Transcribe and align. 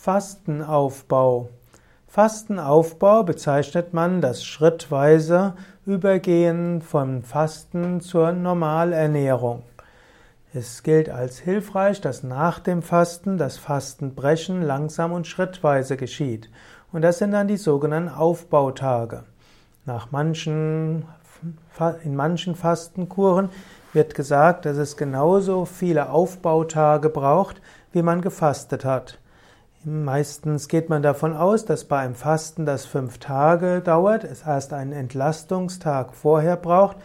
Fastenaufbau. 0.00 1.48
Fastenaufbau 2.06 3.24
bezeichnet 3.24 3.94
man 3.94 4.20
das 4.20 4.44
schrittweise 4.44 5.54
Übergehen 5.86 6.82
vom 6.82 7.24
Fasten 7.24 8.00
zur 8.00 8.30
Normalernährung. 8.30 9.64
Es 10.54 10.84
gilt 10.84 11.10
als 11.10 11.40
hilfreich, 11.40 12.00
dass 12.00 12.22
nach 12.22 12.60
dem 12.60 12.80
Fasten 12.82 13.38
das 13.38 13.58
Fastenbrechen 13.58 14.62
langsam 14.62 15.10
und 15.10 15.26
schrittweise 15.26 15.96
geschieht. 15.96 16.48
Und 16.92 17.02
das 17.02 17.18
sind 17.18 17.32
dann 17.32 17.48
die 17.48 17.56
sogenannten 17.56 18.08
Aufbautage. 18.08 19.24
Nach 19.84 20.12
manchen, 20.12 21.06
in 22.04 22.14
manchen 22.14 22.54
Fastenkuren 22.54 23.48
wird 23.92 24.14
gesagt, 24.14 24.64
dass 24.64 24.76
es 24.76 24.96
genauso 24.96 25.64
viele 25.64 26.10
Aufbautage 26.10 27.10
braucht, 27.10 27.60
wie 27.90 28.02
man 28.02 28.20
gefastet 28.20 28.84
hat. 28.84 29.18
Meistens 29.84 30.66
geht 30.66 30.88
man 30.88 31.02
davon 31.02 31.36
aus, 31.36 31.64
dass 31.64 31.84
bei 31.84 32.00
einem 32.00 32.16
Fasten 32.16 32.66
das 32.66 32.84
fünf 32.84 33.18
Tage 33.18 33.80
dauert, 33.80 34.24
es 34.24 34.42
erst 34.42 34.72
einen 34.72 34.92
Entlastungstag 34.92 36.14
vorher 36.14 36.56
braucht 36.56 36.96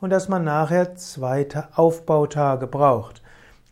und 0.00 0.10
dass 0.10 0.28
man 0.28 0.42
nachher 0.42 0.94
zwei 0.94 1.46
Aufbautage 1.74 2.66
braucht. 2.66 3.22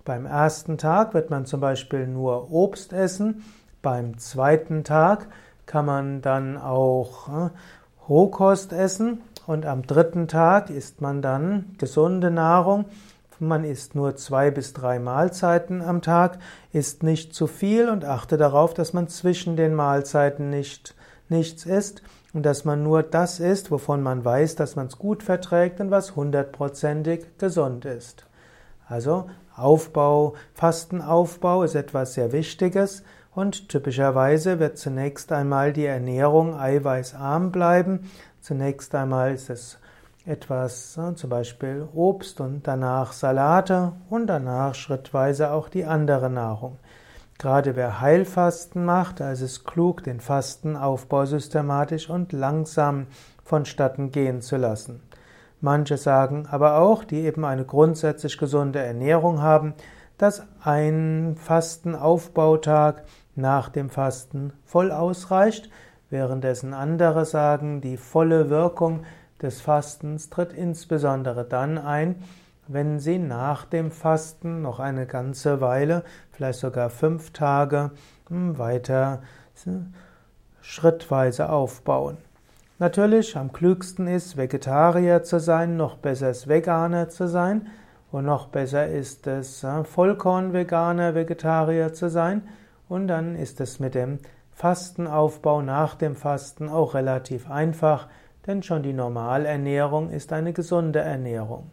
Beim 0.04 0.26
ersten 0.26 0.76
Tag 0.76 1.14
wird 1.14 1.30
man 1.30 1.46
zum 1.46 1.60
Beispiel 1.60 2.06
nur 2.06 2.52
Obst 2.52 2.92
essen, 2.92 3.44
beim 3.80 4.18
zweiten 4.18 4.84
Tag 4.84 5.28
kann 5.64 5.86
man 5.86 6.20
dann 6.20 6.58
auch 6.58 7.28
äh, 7.28 7.50
Rohkost 8.10 8.74
essen 8.74 9.22
und 9.46 9.64
am 9.64 9.86
dritten 9.86 10.28
Tag 10.28 10.68
isst 10.68 11.00
man 11.00 11.22
dann 11.22 11.76
gesunde 11.78 12.30
Nahrung. 12.30 12.84
Man 13.40 13.64
isst 13.64 13.94
nur 13.94 14.16
zwei 14.16 14.50
bis 14.50 14.72
drei 14.72 14.98
Mahlzeiten 14.98 15.82
am 15.82 16.02
Tag, 16.02 16.38
isst 16.72 17.02
nicht 17.02 17.34
zu 17.34 17.46
viel 17.46 17.88
und 17.88 18.04
achte 18.04 18.36
darauf, 18.36 18.74
dass 18.74 18.92
man 18.92 19.08
zwischen 19.08 19.56
den 19.56 19.74
Mahlzeiten 19.74 20.50
nicht 20.50 20.94
nichts 21.28 21.64
isst 21.64 22.02
und 22.34 22.44
dass 22.44 22.64
man 22.64 22.82
nur 22.82 23.02
das 23.02 23.40
isst, 23.40 23.70
wovon 23.70 24.02
man 24.02 24.24
weiß, 24.24 24.56
dass 24.56 24.76
man 24.76 24.88
es 24.88 24.98
gut 24.98 25.22
verträgt 25.22 25.80
und 25.80 25.90
was 25.90 26.16
hundertprozentig 26.16 27.24
gesund 27.38 27.84
ist. 27.84 28.26
Also 28.88 29.30
Aufbau, 29.54 30.34
Fastenaufbau 30.54 31.62
ist 31.62 31.76
etwas 31.76 32.14
sehr 32.14 32.32
Wichtiges 32.32 33.04
und 33.32 33.68
typischerweise 33.68 34.58
wird 34.58 34.76
zunächst 34.76 35.30
einmal 35.30 35.72
die 35.72 35.84
Ernährung 35.84 36.58
eiweißarm 36.58 37.52
bleiben, 37.52 38.10
Zunächst 38.40 38.94
einmal 38.94 39.34
ist 39.34 39.50
es 39.50 39.78
etwas, 40.26 40.98
zum 41.14 41.30
Beispiel 41.30 41.88
Obst 41.94 42.40
und 42.40 42.66
danach 42.66 43.12
Salate 43.12 43.92
und 44.08 44.26
danach 44.26 44.74
schrittweise 44.74 45.52
auch 45.52 45.68
die 45.68 45.84
andere 45.84 46.30
Nahrung. 46.30 46.78
Gerade 47.38 47.74
wer 47.74 48.00
Heilfasten 48.00 48.84
macht, 48.84 49.20
da 49.20 49.32
ist 49.32 49.40
es 49.40 49.64
klug, 49.64 50.04
den 50.04 50.20
Fastenaufbau 50.20 51.24
systematisch 51.24 52.10
und 52.10 52.32
langsam 52.32 53.06
vonstatten 53.42 54.10
gehen 54.10 54.42
zu 54.42 54.58
lassen. 54.58 55.00
Manche 55.62 55.96
sagen 55.96 56.46
aber 56.50 56.78
auch, 56.78 57.04
die 57.04 57.20
eben 57.20 57.44
eine 57.44 57.64
grundsätzlich 57.64 58.36
gesunde 58.36 58.80
Ernährung 58.80 59.40
haben, 59.40 59.74
dass 60.18 60.42
ein 60.62 61.36
Fastenaufbautag 61.38 63.04
nach 63.36 63.70
dem 63.70 63.88
Fasten 63.88 64.52
voll 64.64 64.92
ausreicht, 64.92 65.70
währenddessen 66.10 66.74
andere 66.74 67.24
sagen, 67.24 67.80
die 67.80 67.96
volle 67.96 68.50
Wirkung 68.50 69.04
des 69.42 69.60
Fastens 69.60 70.30
tritt 70.30 70.52
insbesondere 70.52 71.44
dann 71.44 71.78
ein, 71.78 72.16
wenn 72.68 73.00
Sie 73.00 73.18
nach 73.18 73.64
dem 73.64 73.90
Fasten 73.90 74.62
noch 74.62 74.78
eine 74.78 75.06
ganze 75.06 75.60
Weile, 75.60 76.04
vielleicht 76.30 76.60
sogar 76.60 76.88
fünf 76.88 77.32
Tage, 77.32 77.90
hm, 78.28 78.58
weiter 78.58 79.22
schrittweise 80.60 81.50
aufbauen. 81.50 82.16
Natürlich, 82.78 83.36
am 83.36 83.52
klügsten 83.52 84.06
ist, 84.06 84.36
Vegetarier 84.36 85.22
zu 85.22 85.40
sein, 85.40 85.76
noch 85.76 85.96
besser 85.96 86.30
ist, 86.30 86.48
Veganer 86.48 87.08
zu 87.08 87.28
sein 87.28 87.66
und 88.12 88.24
noch 88.24 88.48
besser 88.48 88.86
ist 88.86 89.26
es, 89.26 89.62
hm, 89.62 89.84
Vollkorn-Veganer, 89.84 91.14
Vegetarier 91.14 91.92
zu 91.92 92.08
sein 92.08 92.42
und 92.88 93.08
dann 93.08 93.34
ist 93.34 93.60
es 93.60 93.80
mit 93.80 93.94
dem 93.94 94.18
Fastenaufbau 94.52 95.62
nach 95.62 95.94
dem 95.94 96.14
Fasten 96.14 96.68
auch 96.68 96.94
relativ 96.94 97.50
einfach, 97.50 98.08
denn 98.50 98.62
schon 98.64 98.82
die 98.82 98.92
Normalernährung 98.92 100.10
ist 100.10 100.32
eine 100.32 100.52
gesunde 100.52 100.98
Ernährung. 100.98 101.70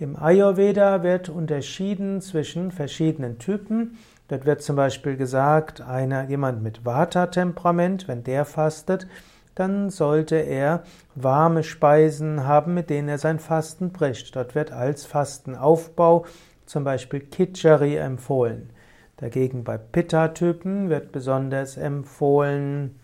Im 0.00 0.16
Ayurveda 0.16 1.04
wird 1.04 1.28
unterschieden 1.28 2.20
zwischen 2.20 2.72
verschiedenen 2.72 3.38
Typen. 3.38 3.96
Dort 4.26 4.44
wird 4.44 4.60
zum 4.60 4.74
Beispiel 4.74 5.16
gesagt, 5.16 5.80
einer, 5.80 6.24
jemand 6.24 6.64
mit 6.64 6.84
Vata-Temperament, 6.84 8.08
wenn 8.08 8.24
der 8.24 8.44
fastet, 8.44 9.06
dann 9.54 9.90
sollte 9.90 10.36
er 10.36 10.82
warme 11.14 11.62
Speisen 11.62 12.44
haben, 12.44 12.74
mit 12.74 12.90
denen 12.90 13.08
er 13.08 13.18
sein 13.18 13.38
Fasten 13.38 13.90
bricht. 13.90 14.34
Dort 14.34 14.56
wird 14.56 14.72
als 14.72 15.06
Fastenaufbau 15.06 16.26
zum 16.66 16.82
Beispiel 16.82 17.20
Kitchari 17.20 17.96
empfohlen. 17.96 18.70
Dagegen 19.16 19.62
bei 19.62 19.78
Pitta-Typen 19.78 20.90
wird 20.90 21.12
besonders 21.12 21.76
empfohlen 21.76 22.98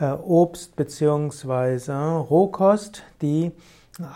Obst 0.00 0.76
bzw. 0.76 1.92
Rohkost, 2.18 3.02
die 3.20 3.52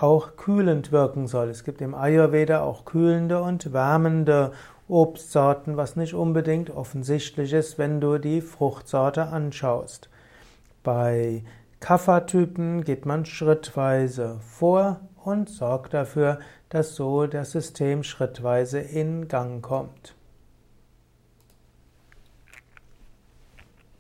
auch 0.01 0.37
kühlend 0.37 0.93
wirken 0.93 1.27
soll. 1.27 1.49
Es 1.49 1.65
gibt 1.65 1.81
im 1.81 1.95
Ayurveda 1.95 2.63
auch 2.63 2.85
kühlende 2.85 3.43
und 3.43 3.73
wärmende 3.73 4.53
Obstsorten, 4.89 5.77
was 5.77 5.97
nicht 5.97 6.15
unbedingt 6.15 6.71
offensichtlich 6.71 7.53
ist, 7.53 7.79
wenn 7.79 8.01
du 8.01 8.19
die 8.19 8.41
Fruchtsorte 8.41 9.27
anschaust. 9.27 10.09
Bei 10.85 11.43
Kapha-Typen 11.81 12.85
geht 12.85 13.07
man 13.07 13.25
schrittweise 13.25 14.39
vor 14.41 15.01
und 15.25 15.49
sorgt 15.49 15.95
dafür, 15.95 16.39
dass 16.69 16.95
so 16.95 17.27
das 17.27 17.53
System 17.53 18.03
schrittweise 18.03 18.79
in 18.79 19.29
Gang 19.29 19.63
kommt. 19.63 20.15